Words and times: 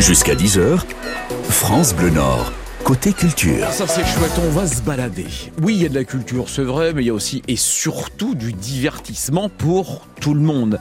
Jusqu'à 0.00 0.34
10h, 0.34 0.84
France 1.50 1.94
Bleu 1.94 2.10
Nord. 2.10 2.52
Côté 2.84 3.12
culture. 3.12 3.66
Ça 3.72 3.86
c'est 3.88 4.06
chouette, 4.06 4.32
on 4.38 4.50
va 4.50 4.66
se 4.66 4.80
balader. 4.80 5.26
Oui, 5.60 5.74
il 5.74 5.82
y 5.82 5.86
a 5.86 5.88
de 5.88 5.94
la 5.94 6.04
culture, 6.04 6.48
c'est 6.48 6.62
vrai, 6.62 6.92
mais 6.92 7.02
il 7.02 7.06
y 7.08 7.10
a 7.10 7.14
aussi 7.14 7.42
et 7.48 7.56
surtout 7.56 8.36
du 8.36 8.52
divertissement 8.52 9.48
pour 9.48 10.06
tout 10.20 10.34
le 10.34 10.40
monde. 10.40 10.78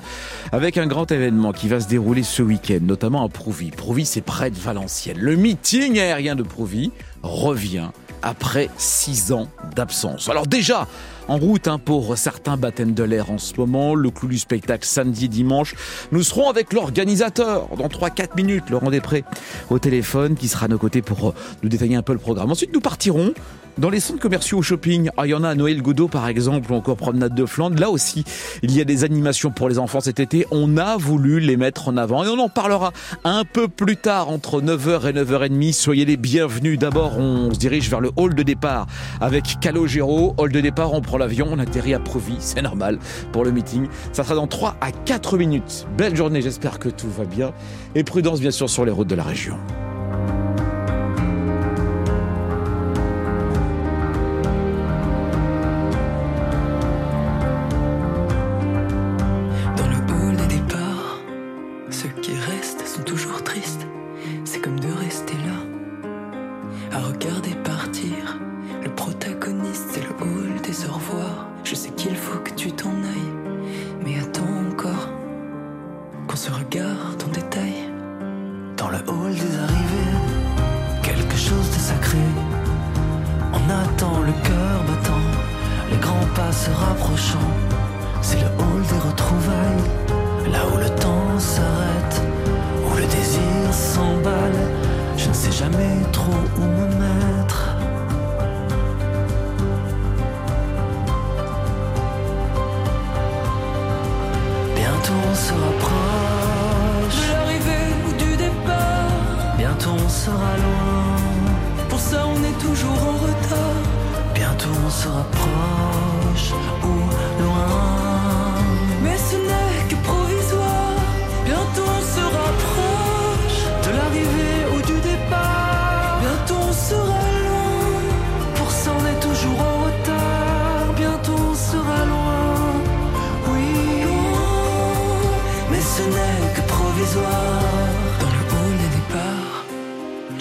Avec 0.52 0.78
un 0.78 0.86
grand 0.86 1.12
événement 1.12 1.52
qui 1.52 1.68
va 1.68 1.80
se 1.80 1.88
dérouler 1.88 2.24
ce 2.24 2.44
week-end, 2.44 2.80
notamment 2.82 3.26
à 3.26 3.30
Prouvy. 3.30 3.72
Prouvy, 3.72 4.06
c'est 4.06 4.22
près 4.22 4.52
de 4.52 4.58
Valenciennes. 4.58 5.18
Le 5.20 5.36
meeting 5.36 6.00
aérien 6.00 6.36
de 6.36 6.44
Prouvy 6.44 6.92
revient 7.24 7.90
après 8.22 8.70
six 8.78 9.32
ans 9.32 9.48
d'absence. 9.76 10.30
Alors 10.30 10.48
déjà, 10.48 10.88
en 11.28 11.38
route 11.38 11.68
hein, 11.68 11.80
pour 11.80 12.18
certains 12.18 12.58
baptêmes 12.58 12.94
de 12.94 13.04
l'air 13.04 13.32
en 13.32 13.38
ce 13.38 13.54
moment, 13.58 13.96
le 13.96 14.10
clou 14.10 14.28
du 14.28 14.38
spectacle 14.38 14.86
samedi 14.86 15.30
dimanche. 15.30 15.76
Nous 16.12 16.24
serons 16.24 16.50
avec 16.50 16.74
l'organisateur 16.74 17.68
dans 17.78 17.88
3-4 17.88 18.36
minutes, 18.36 18.70
Laurent 18.70 18.90
Després, 18.90 19.24
au 19.70 19.80
téléphone, 19.80 20.36
qui 20.36 20.48
sera 20.48 20.66
à 20.66 20.70
nos 20.70 20.78
côtés 20.78 21.02
pour 21.02 21.34
nous 21.64 21.70
détailler 21.70 21.96
un 21.96 22.02
peu 22.02 22.14
le 22.14 22.20
programme. 22.20 22.52
Ensuite, 22.52 22.74
nous 22.74 22.82
partirons 22.82 23.34
dans 23.78 23.90
les 23.90 24.00
centres 24.00 24.20
commerciaux 24.20 24.60
au 24.60 24.62
shopping, 24.62 25.10
ah, 25.18 25.28
il 25.28 25.30
y 25.30 25.34
en 25.34 25.44
a 25.44 25.50
à 25.50 25.56
Noël 25.56 25.82
Godot 25.82 26.08
par 26.08 26.28
exemple, 26.28 26.72
ou 26.72 26.76
encore 26.76 26.98
Promenade 26.98 27.36
de 27.36 27.46
Flandre. 27.46 27.80
Là 27.80 27.90
aussi, 27.90 28.24
il 28.64 28.76
y 28.76 28.82
a 28.82 28.84
des 28.84 29.04
animations 29.04 29.52
pour 29.52 29.70
les 29.70 29.80
enfants 29.80 30.00
cet 30.00 30.20
été. 30.20 30.48
On 30.52 30.78
a 30.78 30.98
voulu 30.98 31.40
les 31.40 31.58
mettre 31.58 31.88
en 31.88 31.98
avant 31.98 32.24
et 32.24 32.28
on 32.28 32.40
en 32.40 32.50
parlera 32.50 32.92
un 33.24 33.44
peu 33.44 33.68
plus 33.68 33.98
tard 33.98 34.30
entre 34.30 34.62
9h 34.62 35.10
et 35.10 35.14
9h30. 35.14 35.74
Soyez 35.74 36.06
les 36.06 36.18
bienvenus. 36.18 36.80
D'abord, 36.80 37.18
on 37.18 37.54
se 37.54 37.60
dirige 37.60 37.90
vers 37.90 38.02
le 38.02 38.12
hall 38.16 38.34
de 38.34 38.44
départ 38.44 38.88
avec 39.22 39.60
Calogero. 39.62 40.34
Hall 40.38 40.52
de 40.52 40.62
départ, 40.62 40.94
on 40.94 41.02
prend 41.02 41.18
l'avion, 41.18 41.48
on 41.52 41.60
atterrit 41.60 41.94
à 41.94 42.00
Provy, 42.00 42.38
c'est 42.40 42.62
normal 42.62 43.00
pour 43.32 43.44
le 43.46 43.52
meeting. 43.52 43.88
Ça 44.12 44.24
sera 44.24 44.36
dans 44.36 44.48
3 44.48 44.78
à 44.82 44.92
4 44.92 45.38
minutes. 45.38 45.88
Belle 45.98 46.16
journée, 46.16 46.42
j'espère 46.42 46.80
que 46.80 46.90
tout 46.90 47.10
va 47.10 47.26
bien. 47.26 47.54
Et 47.96 48.04
prudence 48.04 48.40
bien 48.40 48.52
sûr 48.52 48.70
sur 48.70 48.86
les 48.86 48.92
routes 48.92 49.08
de 49.08 49.16
la 49.16 49.24
région. 49.24 49.58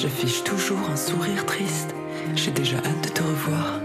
Je 0.07 0.11
fiche 0.13 0.45
toujours 0.45 0.89
un 0.89 0.95
sourire 0.95 1.45
triste. 1.47 1.93
J'ai 2.37 2.53
déjà 2.53 2.77
hâte 2.77 3.03
de 3.03 3.09
te 3.09 3.23
revoir, 3.25 3.81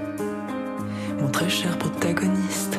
mon 1.19 1.27
très 1.29 1.49
cher 1.49 1.75
protagoniste. 1.79 2.70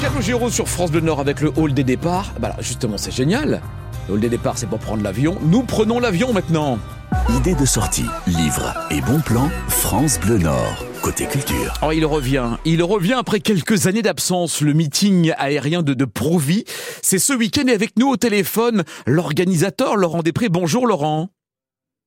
Calogero 0.00 0.50
sur 0.50 0.68
France 0.68 0.90
Bleu 0.90 1.00
Nord 1.00 1.20
avec 1.20 1.40
le 1.40 1.52
hall 1.56 1.74
des 1.74 1.84
départs. 1.84 2.32
Bah 2.40 2.54
justement, 2.60 2.98
c'est 2.98 3.10
génial. 3.10 3.60
Le 4.08 4.18
départs, 4.28 4.56
c'est 4.56 4.66
pour 4.66 4.78
prendre 4.78 5.02
l'avion. 5.02 5.36
Nous 5.42 5.62
prenons 5.62 6.00
l'avion 6.00 6.32
maintenant. 6.32 6.78
Idée 7.36 7.54
de 7.54 7.66
sortie, 7.66 8.06
livre 8.26 8.74
et 8.90 9.02
bon 9.02 9.20
plan, 9.20 9.50
France 9.68 10.18
Bleu 10.18 10.38
Nord. 10.38 10.84
Côté 11.02 11.26
culture. 11.26 11.74
Oh, 11.82 11.92
il 11.92 12.06
revient. 12.06 12.56
Il 12.64 12.82
revient 12.82 13.16
après 13.18 13.40
quelques 13.40 13.86
années 13.86 14.02
d'absence. 14.02 14.62
Le 14.62 14.72
meeting 14.72 15.32
aérien 15.36 15.82
de, 15.82 15.92
de 15.92 16.04
Provy. 16.06 16.64
C'est 17.02 17.18
ce 17.18 17.34
week-end 17.34 17.66
et 17.68 17.72
avec 17.72 17.98
nous 17.98 18.08
au 18.08 18.16
téléphone, 18.16 18.82
l'organisateur 19.06 19.96
Laurent 19.96 20.22
Després. 20.22 20.48
Bonjour 20.48 20.86
Laurent. 20.86 21.28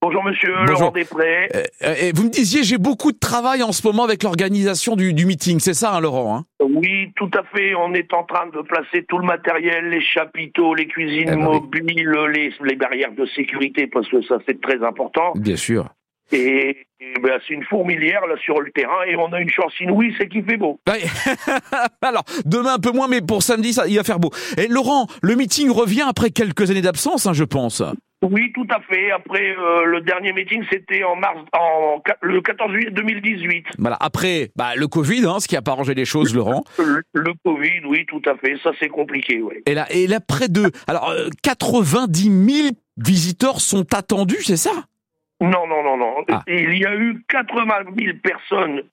Bonjour 0.03 0.23
monsieur, 0.23 0.51
Laurent 0.65 0.89
Després. 0.89 1.47
Euh, 1.53 1.63
euh, 1.83 2.11
vous 2.15 2.23
me 2.23 2.31
disiez, 2.31 2.63
j'ai 2.63 2.79
beaucoup 2.79 3.11
de 3.11 3.19
travail 3.19 3.61
en 3.61 3.71
ce 3.71 3.85
moment 3.85 4.03
avec 4.03 4.23
l'organisation 4.23 4.95
du, 4.95 5.13
meeting, 5.13 5.59
c'est 5.59 5.75
ça 5.75 5.93
hein, 5.93 5.99
Laurent 5.99 6.37
hein? 6.37 6.45
Oui, 6.59 7.11
tout 7.15 7.29
à 7.37 7.43
fait. 7.55 7.75
On 7.75 7.93
est 7.93 8.11
en 8.11 8.23
train 8.23 8.47
de 8.47 8.61
placer 8.61 9.05
tout 9.07 9.19
le 9.19 9.27
matériel, 9.27 9.89
les 9.89 10.01
chapiteaux, 10.01 10.73
les 10.73 10.87
cuisines 10.87 11.27
eh 11.27 11.35
ben 11.35 11.43
mobiles, 11.43 12.09
les, 12.33 12.51
les, 12.63 12.75
barrières 12.75 13.11
de 13.11 13.27
sécurité, 13.27 13.85
parce 13.85 14.09
que 14.09 14.23
ça 14.23 14.39
c'est 14.47 14.59
très 14.59 14.83
important. 14.83 15.33
Bien 15.35 15.55
sûr. 15.55 15.87
Et, 16.31 16.77
ben, 17.21 17.39
c'est 17.47 17.53
une 17.53 17.65
fourmilière 17.65 18.25
là 18.25 18.37
sur 18.43 18.59
le 18.59 18.71
terrain 18.71 19.03
et 19.07 19.15
on 19.15 19.31
a 19.33 19.39
une 19.39 19.51
chance 19.51 19.79
inouïe, 19.81 20.15
c'est 20.17 20.27
qu'il 20.29 20.43
fait 20.45 20.57
beau. 20.57 20.79
Alors 22.01 22.23
demain 22.45 22.73
un 22.73 22.79
peu 22.79 22.91
moins, 22.91 23.07
mais 23.07 23.21
pour 23.21 23.43
samedi 23.43 23.73
ça, 23.73 23.87
il 23.87 23.97
va 23.97 24.03
faire 24.03 24.19
beau. 24.19 24.31
Et 24.57 24.67
Laurent, 24.67 25.05
le 25.21 25.35
meeting 25.35 25.69
revient 25.69 26.05
après 26.07 26.31
quelques 26.31 26.71
années 26.71 26.81
d'absence, 26.81 27.27
hein, 27.27 27.33
je 27.33 27.43
pense. 27.43 27.83
Oui, 28.21 28.51
tout 28.53 28.67
à 28.69 28.79
fait. 28.81 29.11
Après, 29.11 29.55
euh, 29.57 29.85
le 29.85 30.01
dernier 30.01 30.31
meeting, 30.31 30.63
c'était 30.71 31.03
en 31.03 31.15
mars, 31.15 31.39
en, 31.53 32.01
le 32.21 32.41
14 32.41 32.71
juillet 32.71 32.91
2018. 32.91 33.65
Voilà, 33.79 33.97
après 33.99 34.51
bah, 34.55 34.75
le 34.75 34.87
Covid, 34.87 35.25
hein, 35.25 35.39
ce 35.39 35.47
qui 35.47 35.55
a 35.57 35.61
pas 35.63 35.71
arrangé 35.71 35.95
les 35.95 36.05
choses, 36.05 36.35
Laurent. 36.35 36.63
Le, 36.77 37.33
Covid, 37.43 37.81
oui, 37.87 38.05
tout 38.05 38.21
à 38.27 38.35
fait. 38.35 38.57
Ça, 38.61 38.71
c'est 38.79 38.89
compliqué, 38.89 39.41
oui. 39.41 39.55
Et 39.65 39.73
là, 39.73 39.87
et 39.89 40.05
là, 40.05 40.19
près 40.19 40.49
de... 40.49 40.71
Alors, 40.87 41.11
90 41.41 42.29
euh, 42.29 42.61
000 42.63 42.75
visiteurs 42.97 43.59
sont 43.59 43.91
attendus, 43.93 44.43
c'est 44.43 44.57
ça? 44.57 44.71
Non, 45.39 45.65
non, 45.67 45.83
non, 45.83 45.97
non. 45.97 46.23
Ah. 46.29 46.43
Il 46.47 46.77
y 46.77 46.85
a 46.85 46.95
eu 46.95 47.23
80 47.27 47.65
000 47.97 48.17
personnes 48.21 48.83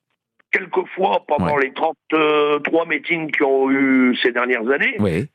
quelquefois 0.50 1.24
pendant 1.28 1.58
les 1.58 1.72
33 1.74 2.86
meetings 2.86 3.30
qui 3.30 3.42
ont 3.42 3.70
eu 3.70 4.16
ces 4.22 4.32
dernières 4.32 4.66
années. 4.70 4.96
Oui. 4.98 5.28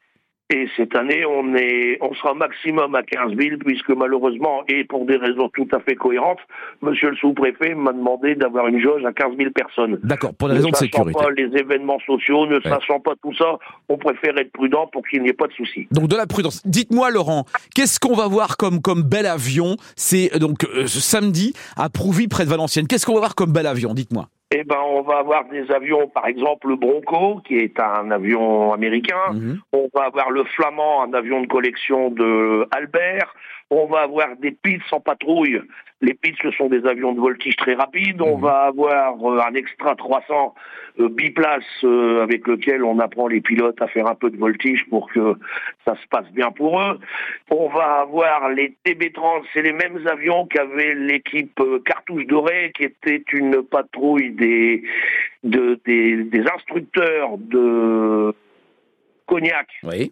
Et 0.54 0.70
cette 0.78 0.96
année, 0.96 1.26
on, 1.26 1.56
est, 1.56 1.98
on 2.00 2.14
sera 2.14 2.36
maximum 2.36 2.94
à 2.94 3.02
15 3.02 3.36
000, 3.36 3.58
puisque 3.66 3.90
malheureusement, 3.90 4.62
et 4.68 4.84
pour 4.84 5.04
des 5.08 5.16
raisons 5.16 5.50
tout 5.52 5.68
à 5.74 5.80
fait 5.80 5.96
cohérentes, 5.96 6.38
monsieur 6.84 7.10
le 7.10 7.16
sous-préfet 7.16 7.74
m'a 7.74 7.92
demandé 7.92 8.36
d'avoir 8.36 8.68
une 8.68 8.80
jauge 8.80 9.04
à 9.04 9.12
15 9.14 9.36
000 9.36 9.50
personnes. 9.50 10.00
D'accord, 10.04 10.36
pour 10.36 10.50
des 10.50 10.54
raisons 10.54 10.70
de 10.70 10.76
sécurité. 10.76 11.20
pas 11.20 11.32
les 11.32 11.50
événements 11.60 11.98
sociaux, 12.06 12.46
ne 12.46 12.60
sachant 12.60 13.00
pas 13.00 13.14
tout 13.24 13.34
ça, 13.36 13.58
on 13.90 13.98
préfère 13.98 14.38
être 14.38 14.52
prudent 14.52 14.88
pour 14.94 15.02
qu'il 15.08 15.24
n'y 15.24 15.30
ait 15.30 15.34
pas 15.34 15.48
de 15.48 15.54
soucis. 15.54 15.88
Donc 15.90 16.08
de 16.08 16.16
la 16.16 16.28
prudence. 16.28 16.62
Dites-moi, 16.68 17.10
Laurent, 17.10 17.46
qu'est-ce 17.74 18.00
qu'on 18.00 18.14
va 18.14 18.28
voir 18.28 18.56
comme, 18.56 18.80
comme 18.80 19.02
bel 19.02 19.26
avion? 19.26 19.76
C'est 19.96 20.38
donc 20.38 20.66
euh, 20.66 20.86
ce 20.86 21.00
samedi 21.00 21.56
à 21.78 21.90
Prouvy, 21.90 22.28
près 22.28 22.46
de 22.46 22.50
Valenciennes. 22.52 22.86
Qu'est-ce 22.86 23.08
qu'on 23.08 23.16
va 23.16 23.22
voir 23.22 23.34
comme 23.34 23.52
bel 23.52 23.66
avion? 23.66 23.96
Dites-moi 23.96 24.28
eh 24.56 24.64
ben, 24.64 24.80
on 24.86 25.02
va 25.02 25.18
avoir 25.18 25.46
des 25.46 25.72
avions, 25.72 26.08
par 26.08 26.28
exemple 26.28 26.68
le 26.68 26.76
Bronco, 26.76 27.42
qui 27.44 27.58
est 27.58 27.80
un 27.80 28.12
avion 28.12 28.72
américain. 28.72 29.34
Mhm. 29.34 29.60
On 29.72 29.90
va 29.94 30.04
avoir 30.06 30.30
le 30.30 30.44
Flamand, 30.44 31.04
un 31.04 31.14
avion 31.14 31.42
de 31.42 31.48
collection 31.48 32.12
de 32.12 32.68
Albert. 32.72 33.34
On 33.72 33.88
va 33.88 34.02
avoir 34.02 34.36
des 34.40 34.52
Pitts 34.52 34.84
en 34.92 35.00
patrouille. 35.00 35.60
Les 36.04 36.14
Pitts, 36.16 36.36
ce 36.42 36.52
sont 36.52 36.68
des 36.68 36.86
avions 36.86 37.14
de 37.14 37.22
voltige 37.22 37.56
très 37.56 37.76
rapides. 37.76 38.22
On 38.22 38.36
mhm. 38.36 38.44
va 38.44 38.64
avoir 38.64 39.16
euh, 39.24 39.40
un 39.40 39.54
Extra 39.54 39.96
300 39.96 40.54
euh, 41.00 41.08
biplace 41.08 41.64
euh, 41.86 42.22
avec 42.22 42.46
lequel 42.46 42.84
on 42.84 43.00
apprend 43.00 43.30
les 43.30 43.40
pilotes 43.40 43.82
à 43.82 43.88
faire 43.88 44.08
un 44.08 44.16
peu 44.16 44.30
de 44.30 44.36
voltige 44.36 44.86
pour 44.90 45.10
que 45.10 45.36
ça 45.86 45.96
se 45.96 46.06
passe 46.10 46.30
bien 46.34 46.52
pour 46.52 46.82
eux. 46.82 47.00
On 47.50 47.70
va 47.70 48.02
avoir 48.02 48.50
les 48.50 48.76
TB30, 48.86 49.44
c'est 49.54 49.62
les 49.62 49.72
mêmes 49.72 50.06
avions 50.06 50.46
qu'avait 50.46 50.94
l'équipe 50.94 51.58
Cartouche 51.86 52.28
Dorée, 52.28 52.74
qui 52.76 52.84
était 52.84 53.24
une 53.32 53.64
patrouille 53.64 54.32
des, 54.32 54.84
des 55.44 56.44
instructeurs 56.54 57.38
de 57.38 58.36
Cognac, 59.26 59.68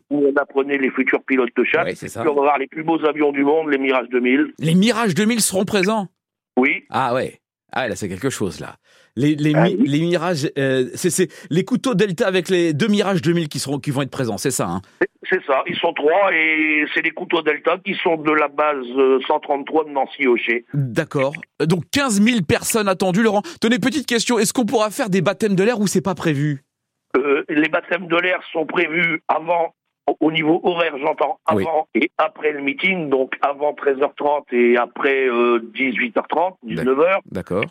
où 0.10 0.28
on 0.28 0.34
apprenait 0.40 0.78
les 0.78 0.90
futurs 0.90 1.24
pilotes 1.24 1.56
de 1.56 1.64
chasse. 1.64 2.00
Puis 2.00 2.10
on 2.18 2.24
va 2.24 2.42
voir 2.42 2.58
les 2.58 2.68
plus 2.68 2.84
beaux 2.84 3.04
avions 3.06 3.32
du 3.32 3.44
monde, 3.44 3.70
les 3.70 3.78
Mirage 3.78 4.10
2000. 4.10 4.54
Les 4.60 4.76
Mirage 4.76 5.14
2000 5.16 5.42
seront 5.42 5.66
présents? 5.66 6.08
Oui. 6.58 6.84
Ah 6.90 7.14
ouais. 7.14 7.40
Ah 7.74 7.88
là, 7.88 7.96
c'est 7.96 8.10
quelque 8.10 8.30
chose 8.30 8.60
là. 8.60 8.76
Les, 9.16 9.36
les, 9.36 9.54
ah 9.56 9.68
les 9.68 10.00
Mirages, 10.00 10.50
euh, 10.58 10.86
c'est 10.94 11.28
les 11.50 11.66
couteaux 11.66 11.96
Delta 11.96 12.28
avec 12.28 12.50
les 12.50 12.74
deux 12.74 12.88
Mirage 12.88 13.22
2000 13.22 13.50
qui 13.50 13.60
seront, 13.60 13.80
qui 13.80 13.92
vont 13.92 14.02
être 14.02 14.12
présents, 14.12 14.38
c'est 14.38 14.52
ça. 14.52 14.68
Hein? 14.68 14.82
C'est 15.30 15.44
ça. 15.46 15.64
Ils 15.68 15.76
sont 15.78 15.94
trois 15.94 16.34
et 16.34 16.86
c'est 16.94 17.02
les 17.02 17.12
couteaux 17.12 17.42
Delta 17.42 17.78
qui 17.86 17.94
sont 18.04 18.18
de 18.18 18.32
la 18.32 18.48
base 18.48 18.86
133 19.28 19.84
euh, 19.84 19.88
de 19.88 19.94
Nancy-Hocher. 19.94 20.66
D'accord. 20.74 21.34
Donc 21.66 21.84
15 21.92 22.22
000 22.22 22.42
personnes 22.42 22.88
attendues, 22.88 23.24
Laurent. 23.24 23.42
Tenez 23.62 23.80
petite 23.80 24.08
question. 24.08 24.40
Est-ce 24.40 24.54
qu'on 24.54 24.66
pourra 24.66 24.90
faire 24.90 25.10
des 25.10 25.22
baptêmes 25.22 25.56
de 25.56 25.64
l'air 25.64 25.80
ou 25.80 25.88
c'est 25.88 26.02
pas 26.02 26.16
prévu? 26.16 26.64
Euh, 27.18 27.44
les 27.50 27.70
baptêmes 27.70 28.08
de 28.08 28.18
l'air 28.18 28.42
sont 28.52 28.66
prévus 28.66 29.22
avant, 29.28 29.74
au 30.20 30.32
niveau 30.32 30.60
horaire, 30.64 30.98
j'entends, 30.98 31.40
avant 31.46 31.88
et 31.96 32.10
après 32.18 32.52
le 32.52 32.62
meeting, 32.62 33.10
donc 33.10 33.36
avant 33.42 33.74
13h30 33.74 34.44
et 34.52 34.78
après 34.78 35.28
18h30, 35.28 36.56
19h. 36.66 37.20
D'accord. 37.26 37.66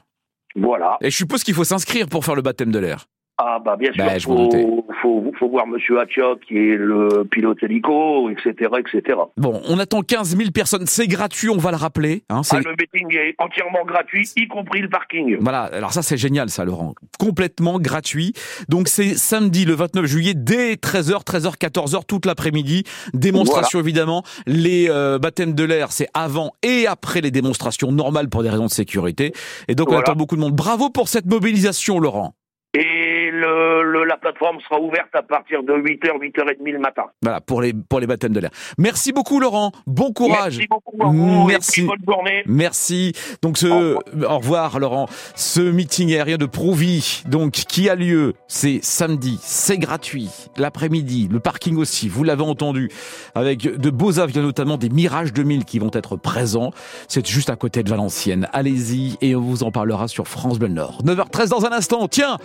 Voilà. 0.54 0.98
Et 1.00 1.10
je 1.10 1.16
suppose 1.16 1.44
qu'il 1.44 1.54
faut 1.54 1.64
s'inscrire 1.64 2.08
pour 2.08 2.24
faire 2.24 2.34
le 2.34 2.42
baptême 2.42 2.70
de 2.70 2.78
l'air. 2.78 3.06
Ah 3.42 3.58
bah 3.64 3.76
bien 3.76 3.90
sûr, 3.92 4.04
il 4.14 4.20
faut, 4.20 4.86
faut, 5.00 5.32
faut, 5.38 5.48
voir 5.48 5.66
Monsieur 5.66 5.98
Hacha 5.98 6.34
qui 6.46 6.58
est 6.58 6.76
le 6.76 7.24
pilote 7.24 7.62
hélico, 7.62 8.28
etc., 8.28 8.70
etc. 8.78 9.18
Bon, 9.38 9.62
on 9.66 9.78
attend 9.78 10.02
15 10.02 10.36
000 10.36 10.50
personnes, 10.50 10.84
c'est 10.84 11.06
gratuit, 11.06 11.48
on 11.48 11.56
va 11.56 11.70
le 11.70 11.78
rappeler. 11.78 12.22
Hein, 12.28 12.42
ah, 12.50 12.58
le 12.58 12.74
meeting 12.78 13.16
est 13.16 13.34
entièrement 13.38 13.86
gratuit, 13.86 14.28
y 14.36 14.46
compris 14.46 14.82
le 14.82 14.90
parking. 14.90 15.38
Voilà, 15.40 15.62
alors 15.62 15.92
ça 15.92 16.02
c'est 16.02 16.18
génial 16.18 16.50
ça 16.50 16.66
Laurent, 16.66 16.94
complètement 17.18 17.78
gratuit. 17.78 18.34
Donc 18.68 18.88
c'est 18.88 19.14
samedi 19.14 19.64
le 19.64 19.72
29 19.72 20.04
juillet 20.04 20.34
dès 20.36 20.74
13h, 20.74 21.24
13h, 21.24 21.56
14h 21.56 22.04
toute 22.06 22.26
l'après-midi. 22.26 22.84
Démonstration 23.14 23.80
évidemment, 23.80 24.22
les 24.46 24.90
euh, 24.90 25.18
baptêmes 25.18 25.54
de 25.54 25.64
l'air 25.64 25.92
c'est 25.92 26.08
avant 26.12 26.52
et 26.62 26.86
après 26.86 27.22
les 27.22 27.30
démonstrations 27.30 27.90
normales 27.90 28.28
pour 28.28 28.42
des 28.42 28.50
raisons 28.50 28.66
de 28.66 28.70
sécurité. 28.70 29.32
Et 29.66 29.74
donc 29.74 29.90
on 29.90 29.96
attend 29.96 30.14
beaucoup 30.14 30.36
de 30.36 30.42
monde. 30.42 30.54
Bravo 30.54 30.90
pour 30.90 31.08
cette 31.08 31.24
mobilisation 31.24 31.98
Laurent. 31.98 32.34
Et 32.74 33.09
le, 33.40 34.04
la 34.04 34.16
plateforme 34.16 34.58
sera 34.60 34.80
ouverte 34.80 35.14
à 35.14 35.22
partir 35.22 35.62
de 35.62 35.72
8h, 35.72 36.18
8h30 36.18 36.72
le 36.72 36.78
matin. 36.78 37.04
Voilà, 37.22 37.40
pour 37.40 37.62
les, 37.62 37.72
pour 37.72 38.00
les 38.00 38.06
baptêmes 38.06 38.32
de 38.32 38.40
l'air. 38.40 38.50
Merci 38.78 39.12
beaucoup, 39.12 39.40
Laurent. 39.40 39.72
Bon 39.86 40.12
courage. 40.12 40.58
Merci 40.58 40.68
beaucoup, 40.68 41.46
Merci. 41.46 41.82
bonne 41.82 41.98
journée. 42.06 42.42
Merci. 42.46 43.12
Donc, 43.42 43.58
ce, 43.58 43.66
au 43.66 44.38
revoir. 44.38 44.78
Laurent. 44.78 45.06
Ce 45.34 45.60
meeting 45.60 46.12
aérien 46.14 46.36
de 46.36 46.46
Prouvi, 46.46 47.22
donc, 47.26 47.52
qui 47.52 47.88
a 47.88 47.94
lieu, 47.94 48.34
c'est 48.48 48.80
samedi. 48.82 49.38
C'est 49.42 49.78
gratuit. 49.78 50.30
L'après-midi. 50.56 51.28
Le 51.30 51.40
parking 51.40 51.76
aussi. 51.76 52.08
Vous 52.08 52.24
l'avez 52.24 52.42
entendu. 52.42 52.88
Avec 53.34 53.62
de 53.62 53.90
beaux 53.90 54.18
avions, 54.18 54.42
notamment 54.42 54.76
des 54.76 54.88
Mirage 54.88 55.32
2000 55.32 55.64
qui 55.64 55.78
vont 55.78 55.90
être 55.92 56.16
présents. 56.16 56.72
C'est 57.08 57.26
juste 57.26 57.50
à 57.50 57.56
côté 57.56 57.82
de 57.82 57.90
Valenciennes. 57.90 58.48
Allez-y 58.52 59.16
et 59.20 59.34
on 59.34 59.40
vous 59.40 59.62
en 59.62 59.70
parlera 59.70 60.08
sur 60.08 60.28
France 60.28 60.58
Bleu 60.58 60.68
Nord. 60.68 61.02
9h13 61.04 61.48
dans 61.48 61.66
un 61.66 61.72
instant. 61.72 62.08
Tiens! 62.08 62.38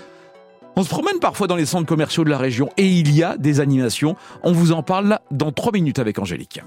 On 0.78 0.84
se 0.84 0.90
promène 0.90 1.20
parfois 1.20 1.48
dans 1.48 1.56
les 1.56 1.66
centres 1.66 1.86
commerciaux 1.86 2.26
de 2.26 2.30
la 2.30 2.38
région 2.38 2.70
et 2.76 2.86
il 2.86 3.16
y 3.16 3.24
a 3.24 3.38
des 3.38 3.62
animations. 3.62 4.16
On 4.44 4.52
vous 4.52 4.74
en 4.74 4.84
parle 4.84 5.20
dans 5.32 5.52
3 5.52 5.72
minutes 5.72 6.00
avec 6.00 6.20
Angélique. 6.20 6.62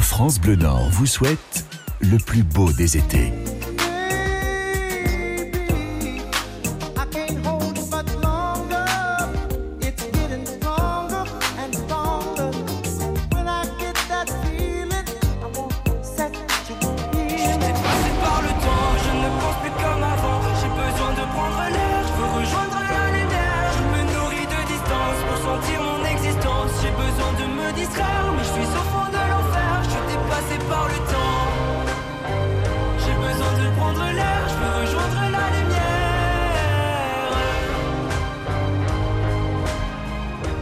France 0.00 0.40
Bleu 0.40 0.56
Nord 0.56 0.88
vous 0.90 1.06
souhaite 1.06 1.66
le 2.00 2.16
plus 2.16 2.42
beau 2.42 2.72
des 2.72 2.96
étés. 2.96 3.32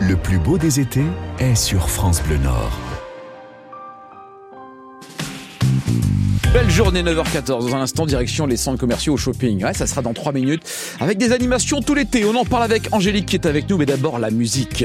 Le 0.01 0.17
plus 0.17 0.39
beau 0.39 0.59
des 0.59 0.81
étés 0.81 1.05
est 1.39 1.55
sur 1.55 1.89
France 1.89 2.23
Bleu 2.23 2.37
Nord. 2.37 2.71
Belle 6.53 6.69
journée 6.69 7.03
9h14 7.03 7.47
dans 7.47 7.75
un 7.77 7.81
instant 7.81 8.05
direction 8.05 8.45
les 8.45 8.59
centres 8.59 8.79
commerciaux 8.79 9.15
au 9.15 9.17
shopping. 9.17 9.65
Ouais, 9.65 9.73
ça 9.73 9.87
sera 9.87 10.03
dans 10.03 10.13
3 10.13 10.33
minutes 10.33 10.69
avec 11.01 11.17
des 11.17 11.33
animations 11.33 11.81
tout 11.81 11.95
l'été. 11.95 12.27
On 12.27 12.35
en 12.35 12.45
parle 12.45 12.65
avec 12.65 12.93
Angélique 12.93 13.25
qui 13.25 13.37
est 13.37 13.47
avec 13.47 13.71
nous 13.71 13.79
mais 13.79 13.87
d'abord 13.87 14.19
la 14.19 14.31
musique. 14.31 14.85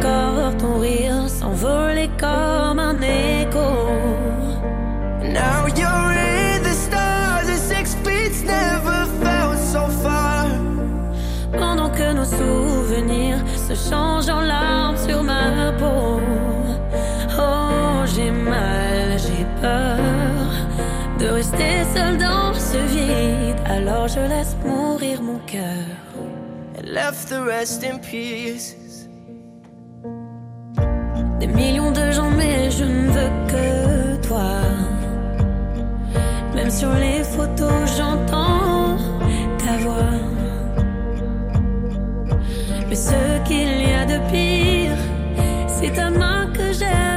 corps, 0.00 0.56
ton 0.58 0.78
rire 0.78 1.28
s'envolait 1.28 2.10
comme 2.18 2.78
un 2.78 2.96
écho. 3.00 3.68
Now 5.22 5.66
you're 5.76 6.12
in 6.12 6.62
the 6.62 6.74
stars, 6.74 7.46
the 7.46 7.56
six 7.56 7.94
feet's 8.04 8.42
never 8.42 9.06
felt 9.22 9.58
so 9.58 9.86
far. 10.02 10.46
Pendant 11.52 11.90
que 11.90 12.12
nos 12.12 12.24
souvenirs 12.24 13.38
se 13.68 13.74
changent 13.74 14.30
en 14.30 14.40
larmes 14.40 14.96
sur 14.96 15.22
ma 15.22 15.72
peau. 15.78 16.20
Oh, 17.38 18.04
j'ai 18.14 18.30
mal, 18.30 19.18
j'ai 19.18 19.44
peur 19.60 19.98
de 21.18 21.26
rester 21.26 21.84
seul 21.94 22.16
dans 22.18 22.54
ce 22.54 22.78
vide. 22.78 23.56
Alors 23.66 24.08
je 24.08 24.20
laisse 24.20 24.56
mourir 24.64 25.22
mon 25.22 25.38
cœur. 25.46 25.86
And 26.76 26.88
left 26.88 27.28
the 27.28 27.42
rest 27.44 27.84
in 27.84 27.98
peace. 27.98 28.79
Des 31.40 31.46
millions 31.46 31.90
de 31.90 32.12
gens, 32.12 32.30
mais 32.30 32.70
je 32.70 32.84
ne 32.84 33.06
veux 33.16 33.30
que 33.52 34.26
toi. 34.28 34.52
Même 36.54 36.70
sur 36.70 36.92
les 36.92 37.24
photos, 37.24 37.96
j'entends 37.96 38.98
ta 39.62 39.74
voix. 39.84 40.12
Mais 42.88 42.94
ce 42.94 43.20
qu'il 43.46 43.72
y 43.88 43.92
a 44.02 44.04
de 44.04 44.18
pire, 44.30 44.98
c'est 45.66 45.92
ta 45.94 46.10
main 46.10 46.46
que 46.52 46.72
j'aimerais 46.78 47.09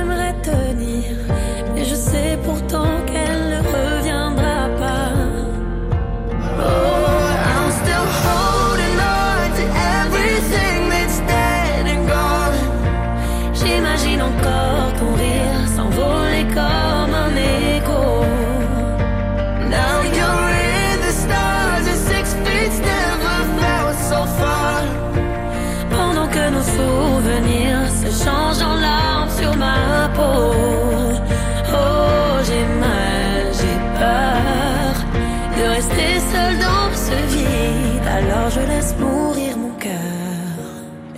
rester 35.84 36.20
seul 36.32 36.58
dans 36.60 36.94
ce 36.94 37.16
vide. 37.34 38.08
Alors 38.08 38.50
je 38.50 38.60
laisse 38.62 38.96
mourir 38.98 39.58
mon 39.58 39.72
cœur. 39.76 39.94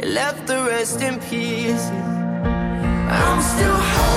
Left 0.03 0.45
the 0.47 0.57
rest 0.69 1.01
in 1.01 1.17
peace. 1.29 1.91
I'm 3.09 3.41
still 3.41 3.71
holding, 3.71 4.14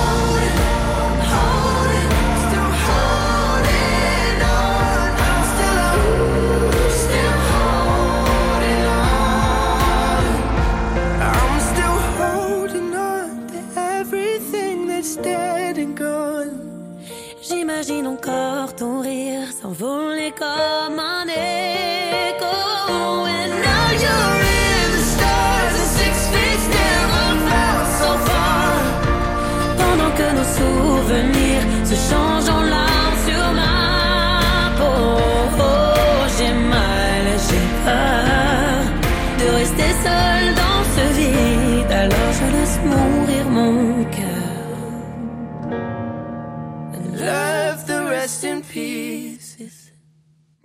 rire 19.69 19.75
s'envoler 19.75 20.31
comme 20.31 20.99
un 20.99 21.25
écho. 21.27 21.68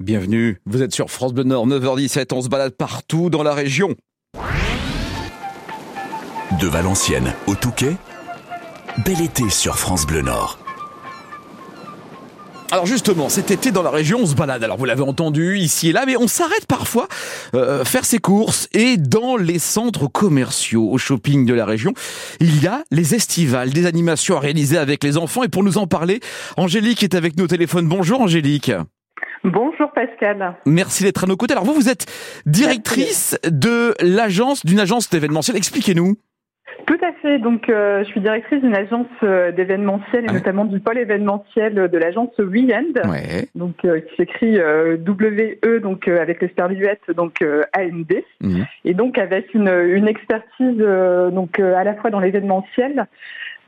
Bienvenue, 0.05 0.61
vous 0.67 0.83
êtes 0.83 0.95
sur 0.95 1.11
France 1.11 1.33
Bleu 1.33 1.45
Nord, 1.45 1.67
9h17, 1.67 2.35
on 2.35 2.43
se 2.43 2.51
balade 2.51 2.75
partout 2.77 3.31
dans 3.31 3.43
la 3.43 3.55
région. 3.55 3.95
De 6.61 6.67
Valenciennes 6.67 7.33
au 7.47 7.55
Touquet, 7.55 7.97
bel 9.07 9.23
été 9.23 9.49
sur 9.49 9.79
France 9.79 10.07
Bleu 10.07 10.21
Nord. 10.21 10.59
Alors 12.71 12.85
justement, 12.85 13.31
cet 13.31 13.51
été 13.51 13.73
dans 13.73 13.83
la 13.83 13.89
région, 13.89 14.19
on 14.21 14.27
se 14.27 14.35
balade. 14.35 14.63
Alors 14.63 14.77
vous 14.77 14.85
l'avez 14.85 15.01
entendu 15.01 15.57
ici 15.57 15.89
et 15.89 15.93
là, 15.93 16.05
mais 16.05 16.19
on 16.19 16.29
s'arrête 16.29 16.67
parfois 16.67 17.09
euh, 17.55 17.83
faire 17.87 18.05
ses 18.05 18.19
courses. 18.19 18.69
Et 18.75 18.99
dans 18.99 19.39
les 19.39 19.59
centres 19.59 20.07
commerciaux, 20.07 20.87
au 20.91 20.99
shopping 20.99 21.47
de 21.47 21.55
la 21.55 21.65
région, 21.65 21.95
il 22.41 22.63
y 22.63 22.67
a 22.67 22.85
les 22.91 23.15
estivales, 23.15 23.71
des 23.71 23.87
animations 23.87 24.37
à 24.37 24.41
réaliser 24.41 24.77
avec 24.77 25.03
les 25.03 25.17
enfants. 25.17 25.45
Et 25.45 25.49
pour 25.49 25.63
nous 25.63 25.79
en 25.79 25.87
parler, 25.87 26.21
Angélique 26.59 27.03
est 27.03 27.15
avec 27.15 27.39
nous 27.39 27.45
au 27.45 27.49
téléphone. 27.49 27.89
Bonjour 27.89 28.21
Angélique. 28.21 28.71
Bonjour 29.45 29.93
Pascal. 29.93 30.54
Merci 30.66 31.04
d'être 31.04 31.25
à 31.25 31.26
nos 31.26 31.37
côtés. 31.37 31.52
Alors 31.52 31.64
vous, 31.64 31.75
vous 31.75 31.88
êtes 31.88 32.07
directrice 32.47 33.38
de 33.45 33.95
l'agence, 34.00 34.64
d'une 34.64 34.81
agence 34.81 35.11
d'événementiel. 35.11 35.57
Expliquez-nous. 35.57 36.14
Tout 36.87 36.99
à 37.02 37.12
fait. 37.23 37.38
Donc, 37.38 37.69
euh, 37.69 38.00
je 38.04 38.09
suis 38.11 38.21
directrice 38.21 38.61
d'une 38.61 38.76
agence 38.76 39.07
euh, 39.23 39.52
d'événementiel 39.52 40.25
et 40.25 40.28
Ah. 40.28 40.33
notamment 40.33 40.64
du 40.66 40.81
pôle 40.81 40.99
événementiel 40.99 41.75
de 41.75 41.99
l'agence 41.99 42.37
Weekend. 42.38 43.00
Ouais. 43.09 43.49
Donc, 43.54 43.76
euh, 43.85 44.00
qui 44.00 44.16
s'écrit 44.16 44.59
euh, 44.59 44.97
WE, 44.97 45.78
donc 45.81 46.09
euh, 46.09 46.21
avec 46.21 46.43
l'esperluette, 46.43 47.00
donc 47.16 47.40
euh, 47.43 47.62
AND, 47.76 48.12
Mhm. 48.43 48.66
et 48.85 48.93
donc 48.95 49.16
avec 49.19 49.54
une, 49.54 49.69
une 49.69 50.09
expertise 50.09 50.76
euh, 50.81 51.31
donc 51.31 51.59
euh, 51.59 51.75
à 51.75 51.85
la 51.85 51.95
fois 51.95 52.11
dans 52.11 52.21
l'événementiel, 52.21 53.07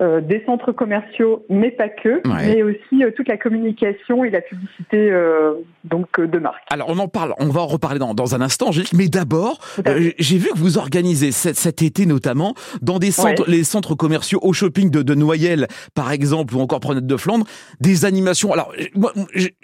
euh, 0.01 0.21
des 0.21 0.43
centres 0.45 0.73
commerciaux, 0.73 1.45
mais 1.49 1.71
pas 1.71 1.89
que, 1.89 2.17
Ouais. 2.29 2.55
mais 2.55 2.63
aussi 2.63 3.03
euh, 3.03 3.11
toute 3.17 3.29
la 3.29 3.37
communication 3.37 4.25
et 4.25 4.31
la 4.31 4.41
publicité 4.41 5.11
euh, 5.11 5.55
donc 5.85 6.19
euh, 6.19 6.27
de 6.27 6.39
marque. 6.39 6.63
Alors 6.71 6.89
on 6.91 6.99
en 6.99 7.09
parle, 7.09 7.35
on 7.39 7.49
va 7.49 7.61
en 7.63 7.67
reparler 7.67 7.99
dans, 7.99 8.13
dans 8.15 8.35
un 8.35 8.41
instant, 8.41 8.69
Angélique. 8.69 8.93
Mais 8.93 9.09
d'abord, 9.09 9.59
euh, 9.87 10.11
j'ai 10.19 10.39
vu 10.39 10.49
que 10.51 10.59
vous 10.59 10.79
organisez 10.79 11.33
cet, 11.33 11.57
cet 11.57 11.83
été 11.83 12.05
notamment 12.07 12.55
dans 12.83 12.99
des 12.99 13.11
centres, 13.11 13.45
les 13.49 13.65
centres 13.65 13.95
commerciaux 13.95 14.39
au 14.43 14.53
shopping 14.53 14.91
de, 14.91 15.03
de 15.03 15.15
Noyelles, 15.15 15.67
par 15.95 16.13
exemple, 16.13 16.55
ou 16.55 16.61
encore 16.61 16.81
Promenade 16.81 17.07
de 17.07 17.17
Flandre, 17.17 17.47
des 17.81 18.05
animations. 18.05 18.53
Alors 18.53 18.73
j- 18.79 18.91
moi, 18.95 19.13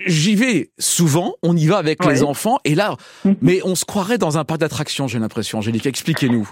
j'y 0.07 0.35
vais 0.35 0.71
souvent, 0.79 1.35
on 1.43 1.57
y 1.57 1.67
va 1.67 1.77
avec 1.79 2.03
Ouais. 2.05 2.13
les 2.15 2.23
enfants, 2.23 2.59
et 2.65 2.75
là, 2.75 2.97
Mhm. 3.25 3.37
mais 3.43 3.61
on 3.65 3.75
se 3.75 3.85
croirait 3.85 4.19
dans 4.19 4.39
un 4.39 4.45
parc 4.45 4.61
d'attractions, 4.61 5.07
j'ai 5.09 5.19
l'impression. 5.19 5.59
Angélique, 5.59 5.87
expliquez-nous. 5.87 6.49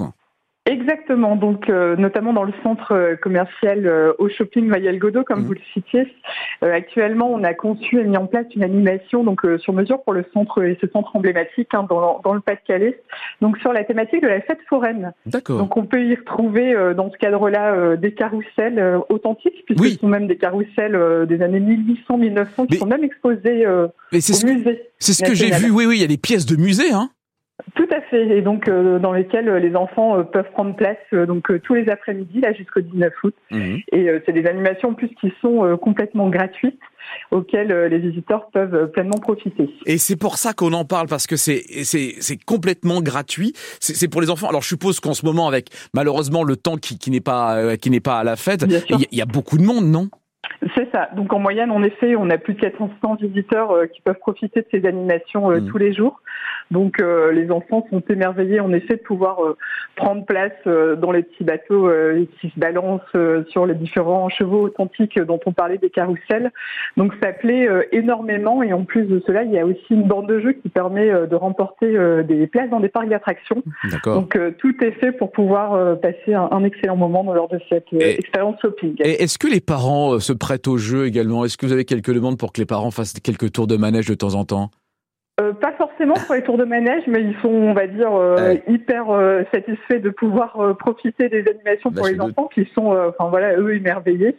Exactement, 0.66 1.36
donc 1.36 1.70
euh, 1.70 1.96
notamment 1.96 2.34
dans 2.34 2.44
le 2.44 2.52
centre 2.62 2.92
euh, 2.92 3.16
commercial 3.16 3.86
euh, 3.86 4.12
au 4.18 4.28
shopping 4.28 4.66
Mayel 4.66 4.98
Godot, 4.98 5.24
comme 5.24 5.40
Mhm. 5.40 5.46
vous 5.46 5.54
le 5.54 5.60
citiez. 5.72 6.06
Euh, 6.62 6.72
actuellement, 6.72 7.32
on 7.32 7.42
a 7.44 7.54
conçu 7.54 7.98
et 7.98 8.04
mis 8.04 8.16
en 8.18 8.26
place 8.26 8.44
une 8.54 8.62
animation 8.62 9.24
donc 9.24 9.44
euh, 9.46 9.56
sur 9.58 9.72
mesure 9.72 10.02
pour 10.02 10.12
le 10.12 10.24
centre 10.34 10.62
et 10.62 10.76
ce 10.80 10.86
centre 10.88 11.16
emblématique 11.16 11.70
hein, 11.72 11.86
dans, 11.88 12.20
dans 12.22 12.34
le 12.34 12.40
Pas-de-Calais, 12.40 13.00
donc 13.40 13.56
sur 13.58 13.72
la 13.72 13.84
thématique 13.84 14.22
de 14.22 14.28
la 14.28 14.42
fête 14.42 14.60
foraine. 14.68 15.12
D'accord. 15.24 15.58
Donc 15.58 15.76
on 15.78 15.86
peut 15.86 16.04
y 16.04 16.14
retrouver 16.14 16.74
euh, 16.74 16.92
dans 16.92 17.10
ce 17.10 17.16
cadre-là 17.16 17.72
euh, 17.74 17.96
des 17.96 18.12
carousels 18.12 18.78
euh, 18.78 18.98
authentiques, 19.08 19.64
puisque 19.64 19.80
Oui. 19.80 19.92
ce 19.94 19.98
sont 20.00 20.08
même 20.08 20.26
des 20.26 20.36
carousels 20.36 20.94
euh, 20.94 21.24
des 21.24 21.40
années 21.40 21.60
1800-1900 21.60 22.66
qui 22.66 22.66
Mais- 22.72 22.76
sont 22.76 22.86
même 22.86 23.02
exposés 23.04 23.66
euh, 23.66 23.88
Mais 24.12 24.18
au 24.18 24.20
ce, 24.20 24.44
que- 24.44 24.52
musée. 24.52 24.82
c'est 24.98 25.14
ce 25.14 25.24
que 25.24 25.34
j'ai 25.34 25.50
vu. 25.50 25.70
Oui, 25.70 25.86
oui, 25.86 25.96
il 25.96 26.00
y 26.02 26.04
a 26.04 26.08
des 26.08 26.18
pièces 26.18 26.44
de 26.46 26.56
musée, 26.56 26.92
hein. 26.92 27.08
Tout 27.74 27.88
à 27.90 28.00
fait, 28.02 28.38
et 28.38 28.42
donc 28.42 28.68
euh, 28.68 28.98
dans 28.98 29.12
lesquels 29.12 29.48
euh, 29.48 29.58
les 29.58 29.74
enfants 29.76 30.18
euh, 30.18 30.22
peuvent 30.22 30.50
prendre 30.52 30.74
place 30.76 30.96
euh, 31.12 31.26
donc 31.26 31.46
tous 31.62 31.74
les 31.74 31.88
après-midi 31.88 32.40
là 32.40 32.52
jusqu'au 32.52 32.80
19 32.80 33.12
août. 33.24 33.34
Mhm. 33.50 33.78
Et 33.92 34.08
c'est 34.26 34.32
des 34.32 34.46
animations 34.46 34.90
en 34.90 34.94
plus 34.94 35.08
qui 35.20 35.32
sont 35.40 35.76
complètement 35.78 36.28
gratuites, 36.28 36.78
auxquelles 37.30 37.72
les 37.90 37.98
visiteurs 37.98 38.50
peuvent 38.50 38.90
pleinement 38.92 39.18
profiter. 39.20 39.68
Et 39.86 39.98
c'est 39.98 40.16
pour 40.16 40.36
ça 40.36 40.52
qu'on 40.52 40.72
en 40.72 40.84
parle 40.84 41.06
parce 41.08 41.26
que 41.26 41.36
c'est 41.36 41.62
c'est 41.84 42.14
c'est 42.20 42.42
complètement 42.42 43.00
gratuit. 43.00 43.52
C'est 43.80 44.08
pour 44.08 44.20
les 44.20 44.30
enfants. 44.30 44.48
Alors 44.48 44.62
je 44.62 44.68
suppose 44.68 45.00
qu'en 45.00 45.14
ce 45.14 45.24
moment, 45.26 45.48
avec 45.48 45.68
malheureusement 45.94 46.44
le 46.44 46.56
temps 46.56 46.76
qui 46.76 46.98
qui 46.98 47.10
n'est 47.10 47.20
pas 47.20 47.76
qui 47.76 47.90
n'est 47.90 48.00
pas 48.00 48.18
à 48.18 48.24
la 48.24 48.36
fête, 48.36 48.64
il 48.66 48.72
y, 48.72 48.76
a- 48.76 49.06
il 49.12 49.18
y 49.18 49.22
a 49.22 49.26
beaucoup 49.26 49.58
de 49.58 49.62
monde, 49.64 49.86
non? 49.86 50.08
C'est 50.76 50.90
ça. 50.92 51.08
Donc 51.16 51.32
en 51.32 51.38
moyenne, 51.38 51.70
en 51.70 51.82
effet, 51.82 52.16
on 52.16 52.28
a 52.30 52.36
plus 52.38 52.54
de 52.54 52.60
400 52.60 53.16
visiteurs 53.20 53.70
euh, 53.72 53.86
qui 53.86 54.00
peuvent 54.02 54.18
profiter 54.18 54.60
de 54.60 54.66
ces 54.70 54.86
animations 54.86 55.50
euh, 55.50 55.60
Mhm. 55.60 55.68
tous 55.70 55.78
les 55.78 55.92
jours. 55.94 56.20
Donc 56.70 57.00
euh, 57.00 57.32
les 57.32 57.50
enfants 57.50 57.84
sont 57.90 58.02
émerveillés 58.08 58.60
en 58.60 58.72
effet 58.72 58.96
de 58.96 59.02
pouvoir 59.02 59.44
euh, 59.44 59.56
prendre 59.96 60.24
place 60.24 60.52
euh, 60.66 60.94
dans 60.96 61.10
les 61.10 61.22
petits 61.24 61.44
bateaux 61.44 61.88
euh, 61.88 62.24
qui 62.40 62.50
se 62.50 62.58
balancent 62.58 63.00
euh, 63.16 63.44
sur 63.48 63.66
les 63.66 63.74
différents 63.74 64.28
chevaux 64.28 64.60
authentiques 64.62 65.18
dont 65.20 65.40
on 65.46 65.52
parlait 65.52 65.78
des 65.78 65.90
carousels. 65.90 66.52
Donc 66.96 67.12
ça 67.22 67.32
plaît 67.32 67.68
euh, 67.68 67.82
énormément 67.92 68.62
et 68.62 68.72
en 68.72 68.84
plus 68.84 69.04
de 69.04 69.22
cela, 69.26 69.42
il 69.42 69.50
y 69.52 69.58
a 69.58 69.66
aussi 69.66 69.82
une 69.90 70.04
bande 70.04 70.28
de 70.28 70.38
jeu 70.40 70.52
qui 70.52 70.68
permet 70.68 71.10
euh, 71.10 71.26
de 71.26 71.34
remporter 71.34 71.96
euh, 71.96 72.22
des 72.22 72.46
places 72.46 72.70
dans 72.70 72.80
des 72.80 72.88
parcs 72.88 73.08
d'attractions. 73.08 73.62
Donc 74.04 74.36
euh, 74.36 74.52
tout 74.58 74.74
est 74.84 74.92
fait 74.92 75.12
pour 75.12 75.32
pouvoir 75.32 75.74
euh, 75.74 75.94
passer 75.96 76.34
un, 76.34 76.48
un 76.52 76.64
excellent 76.64 76.96
moment 76.96 77.32
lors 77.32 77.48
de 77.48 77.58
cette 77.68 77.86
Et- 77.92 78.18
expérience 78.18 78.56
shopping. 78.62 78.94
Et 79.00 79.22
est-ce 79.22 79.38
que 79.38 79.48
les 79.48 79.60
parents 79.60 80.14
euh, 80.14 80.18
se 80.20 80.32
prêtent 80.32 80.68
au 80.68 80.78
jeu 80.78 81.06
également? 81.06 81.44
Est-ce 81.44 81.56
que 81.58 81.66
vous 81.66 81.72
avez 81.72 81.84
quelques 81.84 82.14
demandes 82.14 82.38
pour 82.38 82.52
que 82.52 82.60
les 82.60 82.66
parents 82.66 82.90
fassent 82.90 83.14
quelques 83.20 83.52
tours 83.52 83.66
de 83.66 83.76
manège 83.76 84.06
de 84.06 84.14
temps 84.14 84.34
en 84.34 84.44
temps? 84.44 84.70
Euh, 85.40 85.52
pas 85.54 85.72
forcément 85.72 86.14
pour 86.26 86.34
les 86.34 86.42
tours 86.42 86.58
de 86.58 86.64
manège, 86.64 87.04
mais 87.06 87.22
ils 87.22 87.34
sont, 87.40 87.48
on 87.48 87.72
va 87.72 87.86
dire, 87.86 88.12
euh, 88.12 88.36
Ouais. 88.36 88.62
hyper 88.68 89.08
euh, 89.10 89.42
satisfaits 89.54 90.00
de 90.02 90.10
pouvoir 90.10 90.60
euh, 90.60 90.74
profiter 90.74 91.28
des 91.28 91.44
animations 91.48 91.90
Bah, 91.90 91.98
pour 92.00 92.06
les 92.08 92.14
doute. 92.14 92.22
enfants 92.36 92.48
qui 92.54 92.68
sont, 92.74 92.92
euh, 92.92 93.08
enfin 93.16 93.30
voilà, 93.30 93.56
eux 93.56 93.74
émerveillés. 93.74 94.36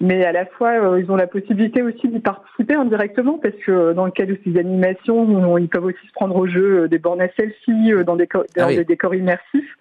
mais 0.00 0.24
à 0.26 0.32
la 0.32 0.44
fois 0.44 0.72
euh, 0.72 1.00
ils 1.00 1.10
ont 1.10 1.16
la 1.16 1.26
possibilité 1.26 1.80
aussi 1.80 2.06
d'y 2.08 2.18
participer 2.20 2.74
indirectement 2.74 3.38
parce 3.42 3.54
que 3.64 3.94
dans 3.94 4.04
le 4.04 4.10
cadre 4.10 4.32
de 4.32 4.38
ces 4.44 4.58
animations, 4.58 5.56
ils 5.56 5.68
peuvent 5.68 5.86
aussi 5.86 6.06
se 6.06 6.12
prendre 6.12 6.36
au 6.36 6.46
jeu 6.46 6.86
des 6.88 6.98
bornes 6.98 7.22
à 7.22 7.28
selfie 7.38 7.92
dans 8.04 8.16
des, 8.16 8.28
ah 8.58 8.66
des 8.66 8.84
décors 8.84 9.14
immersifs, 9.14 9.72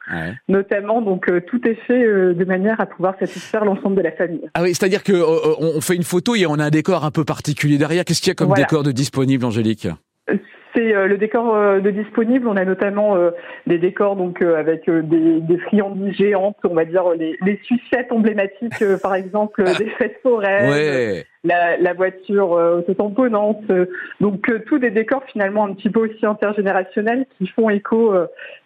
notamment. 0.48 1.02
Donc 1.02 1.30
tout 1.48 1.68
est 1.68 1.76
fait 1.88 2.04
de 2.34 2.46
manière 2.46 2.80
à 2.80 2.86
pouvoir 2.86 3.16
satisfaire 3.20 3.66
l'ensemble 3.66 3.96
de 3.98 4.02
la 4.04 4.12
famille. 4.14 4.48
Ah 4.54 4.62
oui, 4.64 4.70
c'est-à-dire 4.74 5.04
que 5.04 5.14
on 5.78 5.82
fait 5.82 5.96
une 5.96 6.04
photo 6.04 6.36
et 6.36 6.46
on 6.46 6.60
a 6.60 6.66
un 6.66 6.70
décor 6.70 7.04
un 7.04 7.12
peu 7.12 7.26
particulier 7.26 7.78
derrière. 7.78 8.06
Qu'est-ce 8.06 8.22
qu'il 8.22 8.30
y 8.30 8.32
a 8.32 8.36
comme 8.36 8.54
décor 8.54 8.84
de 8.84 8.92
disponible, 8.92 9.44
Angélique? 9.46 9.88
C'est 10.76 10.94
euh, 10.94 11.08
le 11.08 11.18
décor 11.18 11.56
euh, 11.56 11.80
de 11.80 11.90
disponible. 11.90 12.48
On 12.48 12.58
a 12.58 12.66
notamment 12.66 13.16
euh, 13.16 13.32
des 13.68 13.78
décors 13.78 14.16
donc 14.16 14.42
avec 14.42 14.90
des, 14.90 15.40
des, 15.42 15.58
friandises 15.58 16.16
géantes, 16.16 16.58
on 16.64 16.74
va 16.74 16.86
dire 16.86 17.10
les, 17.18 17.38
les 17.46 17.60
sucettes 17.64 18.12
emblématiques, 18.12 18.84
par 19.02 19.16
exemple 19.16 19.64
des 19.78 19.90
fêtes 19.92 20.20
foraines, 20.22 21.24
la, 21.44 21.78
la, 21.78 21.94
voiture 21.94 22.52
autotamponnante. 22.52 23.64
donc 24.20 24.52
tous 24.66 24.80
des 24.80 24.90
décors 24.90 25.24
finalement 25.32 25.66
un 25.66 25.74
petit 25.74 25.90
peu 25.90 26.02
aussi 26.02 26.26
intergénérationnels 26.26 27.26
qui 27.38 27.48
font 27.48 27.70
écho 27.70 28.14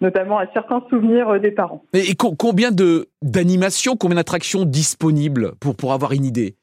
notamment 0.01 0.39
à 0.39 0.47
certains 0.53 0.83
souvenirs 0.89 1.39
des 1.39 1.51
parents. 1.51 1.83
Et, 1.93 2.15
combien 2.15 2.71
de 2.71 3.07
d'animations, 3.21 3.95
combien 3.95 4.15
d'attractions 4.15 4.65
disponibles 4.65 5.53
pour 5.59 5.75
pour 5.75 5.93
avoir 5.93 6.13
une 6.13 6.25
idée? 6.25 6.55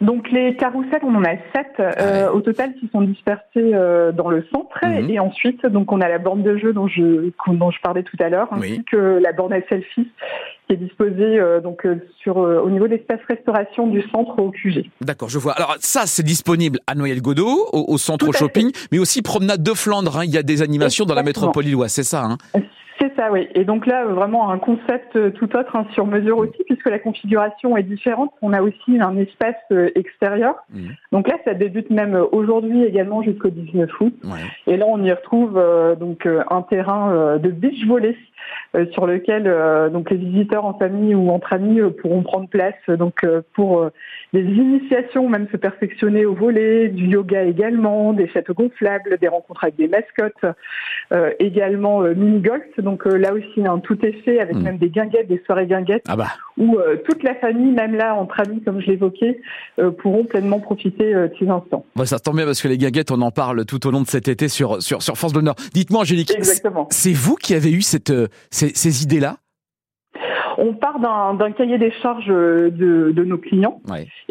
Donc 0.00 0.30
les 0.30 0.56
carousels, 0.56 1.00
on 1.02 1.14
en 1.14 1.24
a 1.24 1.36
sept 1.54 1.74
euh, 1.78 2.30
au 2.30 2.40
total 2.40 2.74
qui 2.74 2.88
sont 2.92 3.02
dispersés 3.02 3.42
euh, 3.56 4.10
dans 4.12 4.30
le 4.30 4.44
centre. 4.52 4.78
Mhm. 4.82 5.10
Et 5.10 5.20
ensuite, 5.20 5.64
donc 5.66 5.92
on 5.92 6.00
a 6.00 6.08
la 6.08 6.18
borne 6.18 6.42
de 6.42 6.56
jeu 6.58 6.72
dont 6.72 6.88
je, 6.88 7.30
dont 7.48 7.70
je 7.70 7.80
parlais 7.80 8.02
tout 8.02 8.16
à 8.20 8.28
l'heure, 8.28 8.48
ainsi 8.52 8.84
que 8.84 9.20
la 9.22 9.32
borne 9.32 9.52
à 9.52 9.60
selfie 9.68 10.08
qui 10.66 10.74
est 10.74 10.76
disposée 10.76 11.38
euh, 11.38 11.60
donc 11.60 11.86
sur 12.20 12.36
au 12.36 12.70
niveau 12.70 12.86
de 12.86 12.92
l'espace 12.92 13.20
restauration 13.28 13.86
du 13.86 14.02
centre 14.10 14.38
au 14.38 14.50
QG. 14.50 14.90
D'accord, 15.00 15.28
je 15.28 15.38
vois. 15.38 15.52
Alors 15.52 15.76
ça, 15.78 16.02
c'est 16.06 16.24
disponible 16.24 16.78
à 16.86 16.94
Noël-Godot, 16.94 17.68
au, 17.72 17.98
centre 17.98 18.32
shopping, 18.32 18.72
mais 18.90 18.98
aussi 18.98 19.22
promenade 19.22 19.62
de 19.62 19.72
Flandre. 19.72 20.18
Hein. 20.18 20.24
Il 20.24 20.30
y 20.30 20.38
a 20.38 20.42
des 20.42 20.62
animations 20.62 21.04
dans 21.04 21.14
la 21.14 21.22
métropole 21.22 21.64
lilloise, 21.64 21.92
c'est 21.92 22.02
ça 22.02 22.24
hein? 22.24 22.38
C'est 23.02 23.12
ça, 23.16 23.32
oui. 23.32 23.48
Et 23.56 23.64
donc 23.64 23.86
là, 23.86 24.04
vraiment 24.04 24.50
un 24.50 24.58
concept 24.58 25.16
euh, 25.16 25.30
tout 25.30 25.56
autre, 25.56 25.74
hein, 25.74 25.86
sur 25.92 26.06
mesure 26.06 26.38
aussi, 26.38 26.62
puisque 26.66 26.88
la 26.88 27.00
configuration 27.00 27.76
est 27.76 27.82
différente. 27.82 28.30
On 28.42 28.52
a 28.52 28.62
aussi 28.62 29.00
un 29.00 29.16
espace 29.16 29.56
euh, 29.72 29.90
extérieur. 29.96 30.54
Mmh. 30.72 30.90
Donc 31.10 31.26
là, 31.26 31.34
ça 31.44 31.54
débute 31.54 31.90
même 31.90 32.14
aujourd'hui 32.30 32.84
également 32.84 33.22
jusqu'au 33.22 33.48
19 33.48 33.90
août. 34.00 34.14
Et 34.68 34.76
là, 34.76 34.84
on 34.88 35.02
y 35.02 35.10
retrouve 35.10 35.58
euh, 35.58 35.96
donc 35.96 36.26
un 36.26 36.62
terrain 36.62 37.38
de 37.38 37.50
beach 37.50 37.84
volley 37.86 38.16
euh, 38.74 38.86
sur 38.92 39.06
lequel 39.06 39.44
euh, 39.46 39.90
donc 39.90 40.10
les 40.10 40.16
visiteurs 40.16 40.64
en 40.64 40.72
famille 40.72 41.14
ou 41.14 41.28
entre 41.30 41.52
amis 41.52 41.80
euh, 41.80 41.90
pourront 41.90 42.22
prendre 42.22 42.48
place 42.48 42.74
donc 42.88 43.26
pour 43.54 43.90
des 44.32 44.42
initiations, 44.42 45.28
même 45.28 45.46
se 45.52 45.56
perfectionner 45.56 46.24
au 46.24 46.34
volet, 46.34 46.88
du 46.88 47.06
yoga 47.06 47.42
également, 47.42 48.12
des 48.12 48.28
châteaux 48.28 48.54
gonflables, 48.54 49.18
des 49.18 49.28
rencontres 49.28 49.64
avec 49.64 49.76
des 49.76 49.88
mascottes, 49.88 50.44
également 51.38 52.00
mini 52.00 52.40
golf. 52.40 52.62
Donc 52.78 52.91
là 53.04 53.32
aussi, 53.32 53.66
un 53.66 53.78
tout 53.78 53.98
est 54.04 54.12
fait 54.24 54.40
avec 54.40 54.56
hmm. 54.56 54.62
même 54.62 54.78
des 54.78 54.90
guinguettes, 54.90 55.28
des 55.28 55.42
soirées 55.46 55.66
guinguettes, 55.66 56.04
ah 56.08 56.16
bah. 56.16 56.28
où 56.58 56.78
toute 57.06 57.22
la 57.22 57.34
famille, 57.36 57.72
même 57.72 57.94
là 57.94 58.14
entre 58.14 58.40
amis 58.40 58.62
comme 58.62 58.80
je 58.80 58.86
l'évoquais, 58.86 59.40
pourront 59.98 60.24
pleinement 60.24 60.60
profiter 60.60 61.12
de 61.12 61.30
ces 61.38 61.48
instants. 61.48 61.84
ça 62.04 62.18
tombe 62.18 62.36
bien 62.36 62.44
parce 62.44 62.62
que 62.62 62.68
les 62.68 62.78
guinguettes, 62.78 63.10
on 63.10 63.20
en 63.20 63.30
parle 63.30 63.64
tout 63.64 63.86
au 63.86 63.90
long 63.90 64.02
de 64.02 64.06
cet 64.06 64.28
été 64.28 64.48
sur 64.48 64.82
sur 64.82 65.02
sur 65.02 65.16
France 65.16 65.32
Bleu 65.32 65.42
Nord. 65.42 65.56
Dites-moi, 65.72 66.00
Angélique, 66.00 66.32
c'est 66.90 67.12
vous 67.12 67.36
qui 67.36 67.54
avez 67.54 67.72
eu 67.72 67.82
cette 67.82 68.12
ces, 68.50 69.02
idées-là? 69.02 69.36
On 70.58 70.74
part 70.74 71.00
d'un 71.00 71.52
cahier 71.52 71.78
des 71.78 71.90
charges 72.02 72.26
de, 72.26 73.24
nos 73.24 73.38
clients 73.38 73.80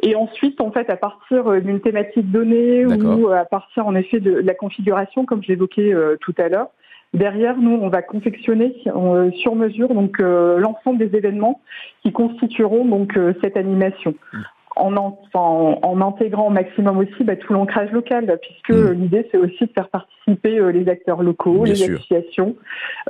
et 0.01 0.15
ensuite 0.15 0.61
en 0.61 0.71
fait 0.71 0.89
à 0.89 0.95
partir 0.95 1.61
d'une 1.61 1.81
thématique 1.81 2.31
donnée 2.31 2.85
ou 2.85 3.29
à 3.29 3.45
partir 3.45 3.87
en 3.87 3.95
effet 3.95 4.19
de 4.19 4.31
la 4.31 4.53
configuration 4.53 5.25
comme 5.25 5.43
j'évoquais 5.43 5.93
euh, 5.93 6.17
tout 6.21 6.35
à 6.37 6.47
l'heure 6.47 6.67
derrière 7.13 7.57
nous 7.57 7.77
on 7.81 7.89
va 7.89 8.01
confectionner 8.01 8.75
euh, 8.87 9.31
sur 9.31 9.55
mesure 9.55 9.93
donc 9.93 10.19
euh, 10.19 10.57
l'ensemble 10.57 10.97
des 10.97 11.15
événements 11.17 11.61
qui 12.03 12.11
constitueront 12.11 12.85
donc 12.85 13.17
cette 13.41 13.57
animation 13.57 14.15
mmh 14.33 14.39
en, 14.75 15.17
en, 15.33 16.01
intégrant 16.01 16.47
au 16.47 16.49
maximum 16.49 16.97
aussi 16.97 17.23
bah, 17.23 17.35
tout 17.35 17.53
l'ancrage 17.53 17.91
local, 17.91 18.37
puisque 18.41 18.77
mmh. 18.77 18.91
l'idée 18.93 19.27
c'est 19.31 19.37
aussi 19.37 19.65
de 19.65 19.71
faire 19.73 19.89
participer 19.89 20.57
euh, 20.57 20.71
les 20.71 20.87
acteurs 20.89 21.23
locaux, 21.23 21.65
les 21.65 21.83
associations, 21.83 22.55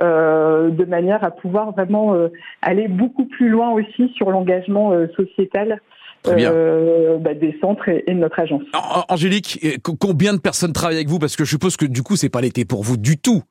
euh, 0.00 0.70
de 0.70 0.84
manière 0.84 1.24
à 1.24 1.30
pouvoir 1.30 1.72
vraiment 1.72 2.14
euh, 2.14 2.28
aller 2.62 2.88
beaucoup 2.88 3.26
plus 3.26 3.48
loin 3.48 3.70
aussi 3.70 4.12
sur 4.16 4.30
l'engagement 4.30 4.92
sociétal. 5.16 5.80
Bah, 6.24 7.34
des 7.34 7.58
centres 7.60 7.88
et, 7.88 8.04
de 8.06 8.12
notre 8.12 8.38
agence. 8.38 8.62
Angélique, 9.08 9.58
combien 9.98 10.32
de 10.32 10.38
personnes 10.38 10.72
travaillent 10.72 10.98
avec 10.98 11.08
vous? 11.08 11.18
Parce 11.18 11.34
que 11.34 11.44
je 11.44 11.50
suppose 11.50 11.76
que 11.76 11.84
du 11.84 12.04
coup, 12.04 12.14
c'est 12.14 12.28
pas 12.28 12.40
l'été 12.40 12.64
pour 12.64 12.84
vous 12.84 12.96
du 12.96 13.18
tout. 13.18 13.42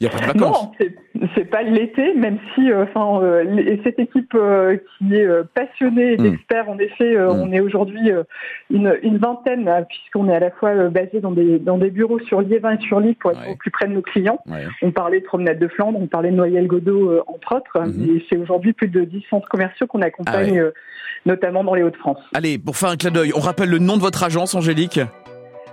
Il 0.00 0.08
n'y 0.08 0.12
a 0.12 0.18
pas 0.18 0.20
de 0.20 0.38
vacances. 0.38 0.68
Non, 0.80 1.28
c'est 1.36 1.44
pas 1.44 1.62
l'été, 1.62 2.14
même 2.14 2.38
si 2.54 2.70
euh, 2.70 2.84
enfin 2.84 3.22
euh, 3.22 3.76
cette 3.84 4.00
équipe 4.00 4.34
euh, 4.34 4.76
qui 4.98 5.14
est 5.14 5.28
passionnée 5.54 6.16
hmm. 6.16 6.22
d'experts, 6.22 6.68
en 6.68 6.78
effet, 6.78 7.16
hmm. 7.16 7.28
on 7.28 7.52
est 7.52 7.60
aujourd'hui 7.60 8.10
une, 8.70 8.98
une, 9.02 9.18
vingtaine, 9.18 9.70
puisqu'on 9.88 10.28
est 10.28 10.34
à 10.34 10.40
la 10.40 10.50
fois 10.50 10.74
basé 10.88 11.20
dans 11.20 11.30
des, 11.30 11.60
dans 11.60 11.78
des 11.78 11.90
bureaux 11.90 12.18
sur 12.20 12.40
Liévin 12.40 12.76
et 12.76 12.80
sur 12.82 12.98
Lille 12.98 13.14
pour 13.14 13.30
être 13.30 13.48
au 13.48 13.54
plus 13.54 13.70
près 13.70 13.86
de 13.86 13.92
nos 13.92 14.02
clients. 14.02 14.40
On 14.82 14.90
parlait 14.90 15.20
de 15.20 15.26
promenade 15.26 15.60
de 15.60 15.68
Flandre, 15.68 16.00
on 16.00 16.08
parlait 16.08 16.30
de 16.30 16.36
Noyel 16.36 16.66
Godot, 16.66 17.22
entre 17.28 17.56
autres. 17.56 17.78
Hmm. 17.78 18.16
Et 18.16 18.24
c'est 18.28 18.36
aujourd'hui 18.36 18.72
plus 18.72 18.88
de 18.88 19.04
10 19.04 19.24
centres 19.30 19.48
commerciaux 19.48 19.86
qu'on 19.86 20.02
accompagne, 20.02 20.60
ah 20.60 20.70
notamment 21.24 21.62
dans 21.62 21.74
les 21.74 21.84
Hauts-de-France. 21.84 22.18
Allez, 22.34 22.58
pour 22.58 22.76
faire 22.76 22.90
un 22.90 22.96
clin 22.96 23.12
d'œil, 23.12 23.32
on 23.34 23.40
rappelle 23.40 23.70
le 23.70 23.78
nom 23.78 23.96
de 23.96 24.02
votre 24.02 24.24
agence, 24.24 24.56
Angélique? 24.56 25.00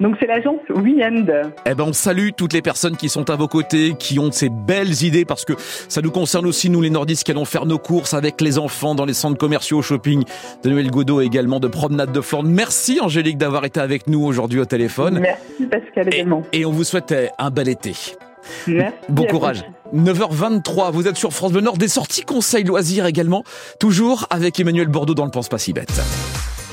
Donc 0.01 0.15
c'est 0.19 0.25
l'agence 0.25 0.59
Weend. 0.69 1.31
Eh 1.65 1.75
ben 1.75 1.83
on 1.87 1.93
salue 1.93 2.29
toutes 2.35 2.53
les 2.53 2.61
personnes 2.61 2.97
qui 2.97 3.07
sont 3.07 3.29
à 3.29 3.35
vos 3.35 3.47
côtés, 3.47 3.93
qui 3.97 4.19
ont 4.19 4.31
ces 4.31 4.49
belles 4.49 5.03
idées 5.03 5.25
parce 5.25 5.45
que 5.45 5.53
ça 5.57 6.01
nous 6.01 6.11
concerne 6.11 6.45
aussi 6.47 6.69
nous 6.69 6.81
les 6.81 6.89
nordistes 6.89 7.23
qui 7.23 7.31
allons 7.31 7.45
faire 7.45 7.65
nos 7.65 7.77
courses 7.77 8.13
avec 8.13 8.41
les 8.41 8.57
enfants 8.57 8.95
dans 8.95 9.05
les 9.05 9.13
centres 9.13 9.37
commerciaux 9.37 9.77
au 9.77 9.81
shopping 9.81 10.23
de 10.63 10.69
Noël 10.69 10.89
Godot 10.89 11.21
et 11.21 11.25
également 11.25 11.59
de 11.59 11.67
promenade 11.67 12.11
de 12.11 12.21
Flandre. 12.21 12.49
Merci 12.49 12.99
Angélique 12.99 13.37
d'avoir 13.37 13.63
été 13.63 13.79
avec 13.79 14.07
nous 14.07 14.23
aujourd'hui 14.23 14.59
au 14.59 14.65
téléphone. 14.65 15.19
Merci 15.19 15.65
Pascal 15.69 16.07
également. 16.13 16.41
Et, 16.51 16.65
on 16.65 16.71
vous 16.71 16.83
souhaite 16.83 17.13
un 17.37 17.49
bel 17.51 17.69
été. 17.69 17.93
Merci. 18.67 18.95
Bon 19.09 19.25
courage. 19.25 19.63
9h23, 19.93 20.91
vous 20.91 21.07
êtes 21.07 21.17
sur 21.17 21.31
France 21.31 21.51
Bleu 21.51 21.61
Nord, 21.61 21.77
des 21.77 21.87
sorties 21.87 22.23
conseils 22.23 22.63
loisirs 22.63 23.05
également, 23.05 23.43
toujours 23.79 24.25
avec 24.29 24.59
Emmanuel 24.59 24.87
Bordeaux 24.87 25.13
dans 25.13 25.25
le 25.25 25.31
Pense 25.31 25.49
pas 25.49 25.57
si 25.57 25.73
bête. 25.73 26.01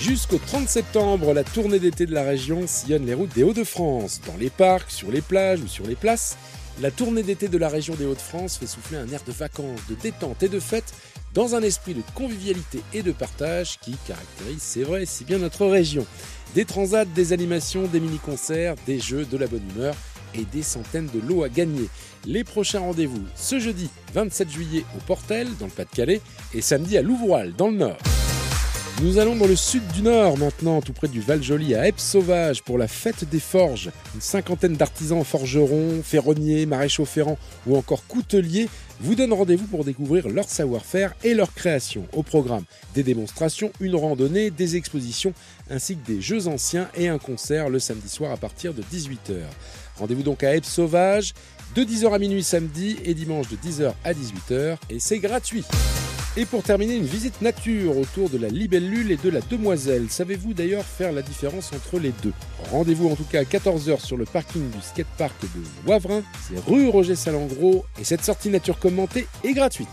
Jusqu'au 0.00 0.38
30 0.38 0.68
septembre, 0.68 1.34
la 1.34 1.42
tournée 1.42 1.80
d'été 1.80 2.06
de 2.06 2.14
la 2.14 2.22
région 2.22 2.68
sillonne 2.68 3.04
les 3.04 3.14
routes 3.14 3.34
des 3.34 3.42
Hauts-de-France, 3.42 4.20
dans 4.24 4.36
les 4.36 4.48
parcs, 4.48 4.92
sur 4.92 5.10
les 5.10 5.20
plages 5.20 5.60
ou 5.60 5.66
sur 5.66 5.88
les 5.88 5.96
places. 5.96 6.36
La 6.80 6.92
tournée 6.92 7.24
d'été 7.24 7.48
de 7.48 7.58
la 7.58 7.68
région 7.68 7.96
des 7.96 8.06
Hauts-de-France 8.06 8.58
fait 8.58 8.68
souffler 8.68 8.96
un 8.96 9.08
air 9.08 9.24
de 9.26 9.32
vacances, 9.32 9.80
de 9.90 9.96
détente 9.96 10.40
et 10.44 10.48
de 10.48 10.60
fête 10.60 10.94
dans 11.34 11.56
un 11.56 11.62
esprit 11.62 11.94
de 11.94 12.02
convivialité 12.14 12.80
et 12.94 13.02
de 13.02 13.10
partage 13.10 13.80
qui 13.80 13.96
caractérise, 14.06 14.60
c'est 14.62 14.84
vrai, 14.84 15.04
si 15.04 15.24
bien 15.24 15.38
notre 15.38 15.66
région. 15.66 16.06
Des 16.54 16.64
transats, 16.64 17.04
des 17.04 17.32
animations, 17.32 17.88
des 17.88 17.98
mini-concerts, 17.98 18.76
des 18.86 19.00
jeux, 19.00 19.24
de 19.24 19.36
la 19.36 19.48
bonne 19.48 19.68
humeur 19.74 19.96
et 20.32 20.44
des 20.44 20.62
centaines 20.62 21.08
de 21.12 21.20
lots 21.20 21.42
à 21.42 21.48
gagner. 21.48 21.88
Les 22.24 22.44
prochains 22.44 22.80
rendez-vous 22.80 23.24
ce 23.34 23.58
jeudi 23.58 23.90
27 24.14 24.48
juillet 24.48 24.84
au 24.96 25.00
Portel 25.00 25.48
dans 25.58 25.66
le 25.66 25.72
Pas-de-Calais 25.72 26.20
et 26.54 26.60
samedi 26.60 26.96
à 26.96 27.02
Louvroil 27.02 27.52
dans 27.56 27.68
le 27.68 27.78
Nord. 27.78 27.98
Nous 29.00 29.18
allons 29.18 29.36
dans 29.36 29.46
le 29.46 29.54
sud 29.54 29.86
du 29.92 30.02
Nord 30.02 30.38
maintenant, 30.38 30.80
tout 30.80 30.92
près 30.92 31.06
du 31.06 31.20
Val-Joli, 31.20 31.76
à 31.76 31.86
Epes-Sauvage, 31.86 32.64
pour 32.64 32.78
la 32.78 32.88
fête 32.88 33.28
des 33.30 33.38
forges. 33.38 33.92
Une 34.12 34.20
cinquantaine 34.20 34.74
d'artisans 34.74 35.22
forgerons, 35.22 36.02
ferronniers, 36.02 36.66
maréchaux 36.66 37.04
ferrants 37.04 37.38
ou 37.68 37.76
encore 37.76 38.04
couteliers 38.08 38.68
vous 38.98 39.14
donnent 39.14 39.32
rendez-vous 39.32 39.68
pour 39.68 39.84
découvrir 39.84 40.28
leur 40.28 40.48
savoir-faire 40.48 41.14
et 41.22 41.34
leur 41.34 41.54
création. 41.54 42.06
Au 42.12 42.24
programme, 42.24 42.64
des 42.94 43.04
démonstrations, 43.04 43.70
une 43.78 43.94
randonnée, 43.94 44.50
des 44.50 44.74
expositions, 44.74 45.32
ainsi 45.70 45.96
que 45.96 46.04
des 46.04 46.20
jeux 46.20 46.48
anciens 46.48 46.88
et 46.96 47.06
un 47.06 47.18
concert 47.18 47.68
le 47.68 47.78
samedi 47.78 48.08
soir 48.08 48.32
à 48.32 48.36
partir 48.36 48.74
de 48.74 48.82
18h. 48.82 49.42
Rendez-vous 49.96 50.24
donc 50.24 50.42
à 50.42 50.56
Epes-Sauvage, 50.56 51.34
de 51.76 51.84
10h 51.84 52.12
à 52.12 52.18
minuit 52.18 52.42
samedi 52.42 52.96
et 53.04 53.14
dimanche 53.14 53.46
de 53.48 53.56
10h 53.56 53.92
à 54.02 54.12
18h, 54.12 54.76
et 54.90 54.98
c'est 54.98 55.20
gratuit. 55.20 55.64
Et 56.40 56.46
pour 56.46 56.62
terminer, 56.62 56.94
une 56.94 57.04
visite 57.04 57.42
nature 57.42 57.98
autour 57.98 58.30
de 58.30 58.38
la 58.38 58.46
libellule 58.46 59.10
et 59.10 59.16
de 59.16 59.28
la 59.28 59.40
demoiselle. 59.40 60.06
Savez-vous 60.08 60.54
d'ailleurs 60.54 60.84
faire 60.84 61.10
la 61.10 61.20
différence 61.20 61.72
entre 61.72 61.98
les 61.98 62.12
deux? 62.22 62.32
Rendez-vous 62.70 63.08
en 63.08 63.16
tout 63.16 63.24
cas 63.24 63.40
à 63.40 63.42
14h 63.42 63.98
sur 63.98 64.16
le 64.16 64.24
parking 64.24 64.70
du 64.70 64.80
skatepark 64.80 65.34
de 65.42 65.88
Wavrin. 65.90 66.22
C'est 66.48 66.60
rue 66.64 66.90
Roger 66.90 67.16
Salengro 67.16 67.84
et 68.00 68.04
cette 68.04 68.22
sortie 68.22 68.50
nature 68.50 68.78
commentée 68.78 69.26
est 69.42 69.52
gratuite. 69.52 69.88